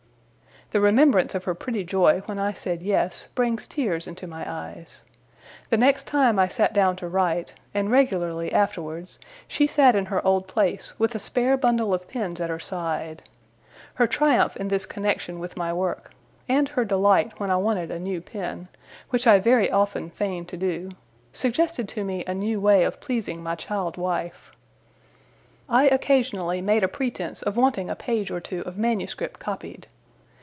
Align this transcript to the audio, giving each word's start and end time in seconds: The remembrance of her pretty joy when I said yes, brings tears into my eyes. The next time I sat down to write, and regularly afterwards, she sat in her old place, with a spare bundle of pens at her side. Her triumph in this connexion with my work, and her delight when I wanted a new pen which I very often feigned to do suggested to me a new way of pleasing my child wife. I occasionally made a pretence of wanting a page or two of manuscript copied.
The 0.73 0.79
remembrance 0.79 1.35
of 1.35 1.43
her 1.43 1.53
pretty 1.53 1.83
joy 1.83 2.21
when 2.27 2.39
I 2.39 2.53
said 2.53 2.81
yes, 2.81 3.27
brings 3.35 3.67
tears 3.67 4.07
into 4.07 4.25
my 4.25 4.49
eyes. 4.49 5.01
The 5.69 5.75
next 5.75 6.07
time 6.07 6.39
I 6.39 6.47
sat 6.47 6.71
down 6.73 6.95
to 6.95 7.09
write, 7.09 7.53
and 7.73 7.91
regularly 7.91 8.53
afterwards, 8.53 9.19
she 9.49 9.67
sat 9.67 9.95
in 9.95 10.05
her 10.05 10.25
old 10.25 10.47
place, 10.47 10.97
with 10.97 11.13
a 11.13 11.19
spare 11.19 11.57
bundle 11.57 11.93
of 11.93 12.07
pens 12.07 12.39
at 12.39 12.49
her 12.49 12.57
side. 12.57 13.27
Her 13.95 14.07
triumph 14.07 14.55
in 14.55 14.69
this 14.69 14.85
connexion 14.85 15.39
with 15.39 15.57
my 15.57 15.73
work, 15.73 16.11
and 16.47 16.69
her 16.69 16.85
delight 16.85 17.37
when 17.37 17.51
I 17.51 17.57
wanted 17.57 17.91
a 17.91 17.99
new 17.99 18.21
pen 18.21 18.69
which 19.09 19.27
I 19.27 19.39
very 19.41 19.69
often 19.69 20.09
feigned 20.09 20.47
to 20.47 20.55
do 20.55 20.87
suggested 21.33 21.89
to 21.89 22.05
me 22.05 22.23
a 22.23 22.33
new 22.33 22.61
way 22.61 22.85
of 22.85 23.01
pleasing 23.01 23.43
my 23.43 23.55
child 23.55 23.97
wife. 23.97 24.51
I 25.67 25.87
occasionally 25.89 26.61
made 26.61 26.81
a 26.81 26.87
pretence 26.87 27.41
of 27.41 27.57
wanting 27.57 27.89
a 27.89 27.95
page 27.97 28.31
or 28.31 28.39
two 28.39 28.61
of 28.61 28.77
manuscript 28.77 29.37
copied. 29.37 29.87